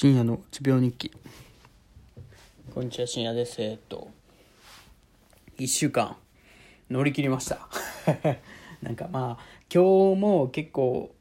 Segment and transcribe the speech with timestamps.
[0.00, 1.10] 深夜の持病日記。
[2.72, 3.60] こんにちは深夜です。
[3.60, 4.08] えっと
[5.58, 6.14] 1週間
[6.88, 7.68] 乗り切りました。
[8.80, 11.12] なんかまあ今日も結構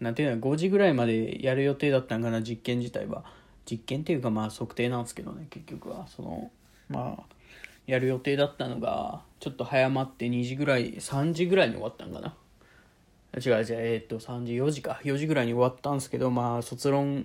[0.00, 3.24] なんていうの5時ぐらいまでやる予定だったんかな実験自体は。
[3.70, 6.08] 実験っていうかまあ測定なんですけどね結局は。
[6.08, 6.50] その
[6.88, 7.34] まあ
[7.86, 12.34] やる予定だったのがちょっと早まって2時ぐらい3時ぐらいに終わったんかな。
[13.36, 15.00] 違う違うえーっと3時4時か。
[15.04, 17.24] 4時ぐらいに終わったんですけどまあ卒論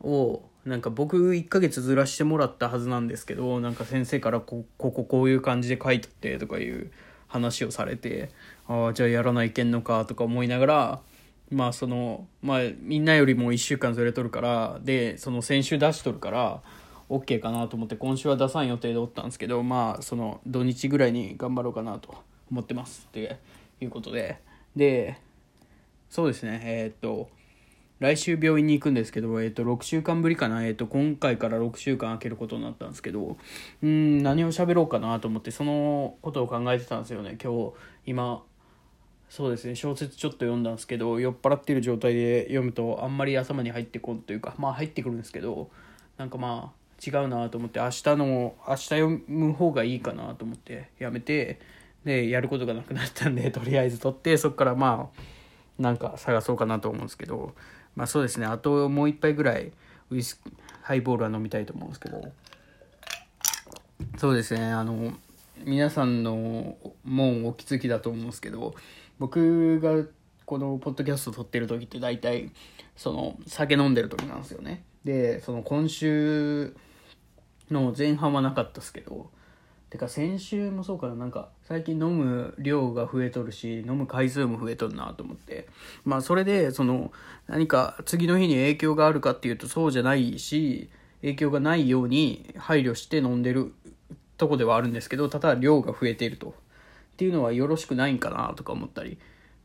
[0.00, 6.90] をなんか僕1ヶ月ずらしてもらったはずなんですけどなんか先生からここここういう感じで書いてってとかいう
[7.28, 8.30] 話をされて
[8.66, 11.00] ああじゃあやらないけんのかとか思いながら
[11.50, 16.60] まあそのまあみんなよりも1週間ずれとるからでその先週出しとるから
[17.08, 22.16] OK かなと思って今週は出さん予定でおったんですけどまあその土日ぐらいに頑張ろうかなと
[22.50, 23.38] 思ってますって
[23.80, 24.40] いうことで。
[24.74, 25.18] で
[26.10, 27.28] そうですねえーっと
[27.98, 33.38] 来週病院に行くんですけど、えっと、6週間ぶりかな、えっと、今回から6週間空けることになったんですけど、
[33.82, 37.72] うん、何を喋ろうかなと思って、そのことを考えてたんですよね、今日、
[38.04, 38.42] 今、
[39.30, 45.70] そうですね、小説ちょっと読んだんですけど、酔っ払ってる状態で読むと、あんまり頭に入ってこんというか、まあ入ってくるんですけど、
[46.18, 51.60] なんかまあ、違うなと思って、明日の、明日読む方がいいかなと思って、やめて、
[52.04, 57.54] で、やることがなくなったんで、とりあえず取って、そこからまあ、なんか探そうかなと思うんですけど、
[57.96, 59.72] まあそうですね、あともう一杯ぐらい
[60.10, 60.40] ウイス
[60.82, 62.22] ハイボールは飲みたいと思うんですけど、
[64.18, 65.14] そうですね、あの、
[65.64, 68.74] 皆さんのもんお気づきだと思うんですけど、
[69.18, 70.04] 僕が
[70.44, 72.52] このポッドキャスト撮ってる時って大体、
[72.96, 74.84] その酒飲んでる時なんですよね。
[75.04, 76.76] で、その今週
[77.70, 79.30] の前半はなかったですけど、
[79.90, 85.68] てか先週もそうかななんか最近飲む量が増えとるし飲む回数も増えとるなと思って。
[86.04, 87.12] まあそれでその
[87.46, 93.72] 何か次の日に影響があるかっていうとそうじゃないし影響がないように配慮して飲んでる
[94.36, 96.50] とこではあるんですけどただ量が増えていると。
[96.50, 96.52] っ
[97.16, 99.18] ていうのはよろしくないんかなとか思ったり。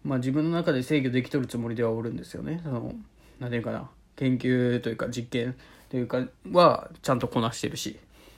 [0.03, 2.61] まあ自分の中で制御できとるつもりではおるんですよね。
[2.63, 2.93] その
[3.39, 5.55] 何ていうかな研究というか実験
[5.89, 7.97] というかはちゃんとこなしてるし。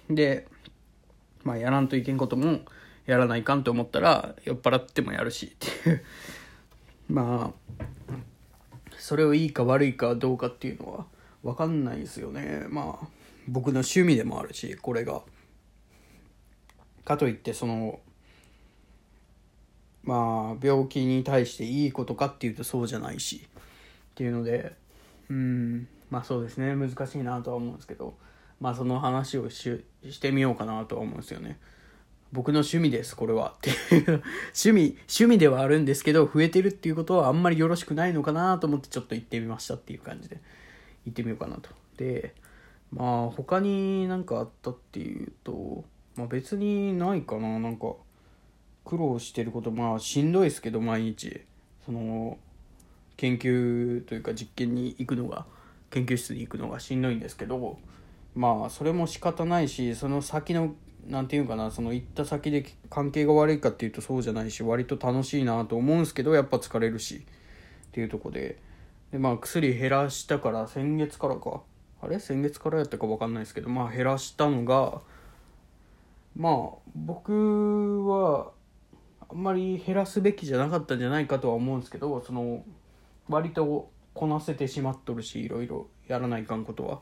[0.09, 0.47] で
[1.44, 2.59] まあ、やらんといけんことも
[3.06, 5.50] やらないかんと思ったら酔っ払ってもやるしっ
[5.84, 6.04] ていう。
[7.09, 7.86] まあ
[8.98, 11.06] それをいいか悪いかどうかっていうのは
[11.44, 12.66] 分かんないですよね。
[12.70, 13.08] まあ
[13.48, 15.22] 僕の趣味でもあるしこれが。
[17.03, 18.00] かといってその
[20.03, 24.74] まあ病気に対していいことかっていうとそうじゃないしっていうので
[25.30, 26.74] うんまあそうですね。
[26.74, 28.16] 難しいなとは思うんですけど。
[28.63, 31.59] まあその話をししてみようかなとは思うんですよね。
[32.31, 33.56] 僕の趣味です、これは。
[33.57, 34.24] っていう
[34.56, 40.40] 趣味、趣味ではあるんですけど、増えてるっていうことはあんまりよろしくないのかなと思ってちょっと行ってみましたっていう感じで、
[41.06, 41.72] 行ってみようかなと。
[41.97, 42.35] で、
[42.90, 45.84] まあ他になんかあったっていうと、
[46.16, 47.96] まあ別にないかな、なんか
[48.85, 51.41] 苦労してること、まあしんどいですけど、毎日。
[51.85, 52.38] その、
[53.18, 55.46] 研究というか実験に行くのが、
[55.91, 57.78] 研究室に行くのがしんどいんですけど、
[58.36, 60.76] まあそれも仕方ないしその先の
[61.08, 67.26] 何て言うかなその行った先で関係が悪いかっていうとそうじゃないし割と楽しいなと思うんですけどやっぱ疲れるし
[67.88, 68.58] っていうとこで。
[69.12, 71.62] でまあ薬減らしたから先月からか。
[72.02, 72.20] あれ？
[72.20, 75.02] 先月からやったか分かんないですけどまあ減らしたのが
[76.36, 78.52] まあ僕は
[79.30, 82.66] あんまり減らすべきじゃなかったんじゃないかとは思うんですけどその
[83.30, 87.02] 割とこなせてしまっとるしいろいろやらないかんことは。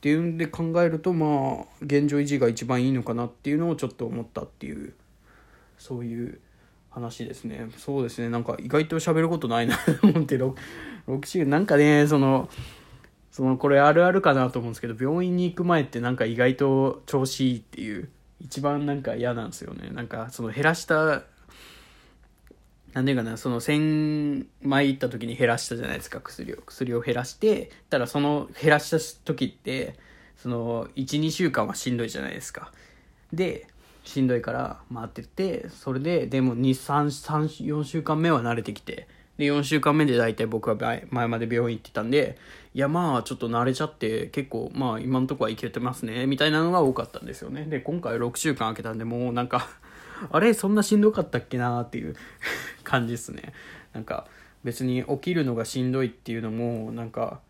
[0.00, 4.94] っていうんで考えるとまあ現状維持が一番いいのかなっていうのをちょっと思ったっていう
[5.76, 6.40] そういう
[6.88, 7.68] 話ですね。
[7.76, 8.30] そうですね。
[8.30, 9.76] なんか意外と喋ることないな。
[9.76, 10.54] と 思って6
[11.26, 12.48] 週なんかねその
[13.30, 18.08] そのこれあるあるかなと思うんですけど病院に行く前ってなんか意外と調子いいっていう
[18.40, 19.90] 一番なんか嫌なんですよね。
[19.90, 21.24] なんかその減らした
[22.92, 26.56] なんでかな、その1000枚行った時に減らしたじゃないですか、薬を。
[26.66, 29.94] 薬を減らして、ただその減らした時って、
[30.36, 32.72] その1、2週間はしんどいじゃないですか。
[33.32, 33.66] で、
[34.04, 39.06] しんどいから回ってって、それで、でも2、3、3、4週間目は慣れてきて、
[39.38, 40.76] で、4週間目で大体僕は
[41.10, 42.36] 前まで病院行ってたんで、
[42.74, 47.64] いやまあちょっと慣れちゃって結構まあ今のとこはいけてますね、みたいなのが多かったんですよね。
[47.64, 49.68] で、今回6週間空けたんでもうなんか
[50.30, 52.14] あれそんなしんどかったっけなっていう
[52.90, 53.52] 感じですね。
[53.92, 54.26] なんか
[54.64, 57.40] 別に起きるのがしんどいっていうのもなんか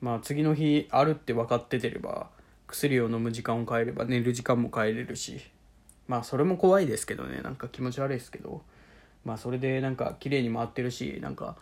[0.00, 2.28] まあ次の日あるって分かっててれば
[2.66, 5.40] 薬を飲む時間を変えれば寝る時間も変えれるし
[6.08, 7.42] まあそれも怖いですけどね。
[7.42, 8.62] なんか気持ち悪いですけど。
[9.24, 11.56] まあそれでなんか綺麗に回ってるしなんか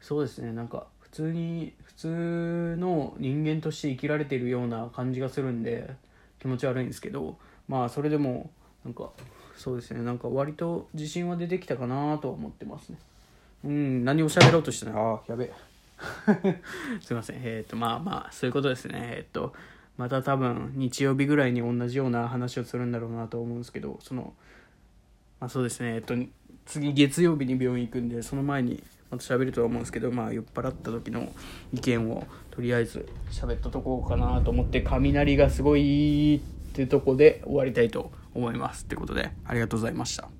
[0.00, 0.52] そうですね。
[0.52, 5.94] なんか普通に普通の人間として生きられてるような感じがするんで
[6.40, 7.38] 気持ち悪いんですけど。
[7.68, 8.50] まあそれでも
[8.84, 9.10] なんか
[9.56, 10.02] そうですね。
[10.02, 12.98] なんか割と自信は出てきたかなとは思ってますね。
[13.64, 15.50] うん何を喋ろうとしてないあやべ。
[16.44, 16.62] え
[17.00, 17.36] すいません。
[17.42, 18.94] えっ、とまあまあそういうことですね。
[19.16, 19.54] えっ、と
[19.96, 24.34] また多分日曜日ぐらいに同じような話をするんだろうなと思うんですけどその
[25.40, 25.94] まあそうですね。
[25.94, 26.14] えっ、と
[26.66, 31.32] 次月曜日に病院行くんでその前にまた喋るとは思うんですけどまあ酔っ払った時の
[31.72, 38.84] 意見をとりあえず喋ったとこうかなと思って雷がすごいっていうとこで終わりたいと思います。
[38.84, 40.35] ってことでありがとうございました。